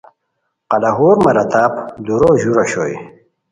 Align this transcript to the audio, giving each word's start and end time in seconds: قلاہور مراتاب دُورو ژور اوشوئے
قلاہور 0.71 1.15
مراتاب 1.25 1.71
دُورو 2.05 2.29
ژور 2.41 2.57
اوشوئے 2.61 2.95